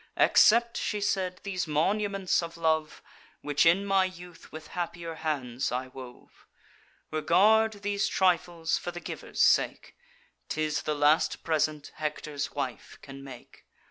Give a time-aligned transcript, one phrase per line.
[0.17, 3.03] 'Accept,' she said, 'these monuments of love,
[3.41, 6.47] Which in my youth with happier hands I wove:
[7.11, 9.95] Regard these trifles for the giver's sake;
[10.49, 13.67] 'Tis the last present Hector's wife can make.